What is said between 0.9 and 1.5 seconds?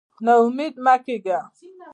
کېږه.